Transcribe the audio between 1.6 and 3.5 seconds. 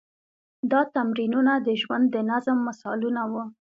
د ژوند د نظم مثالونه وو.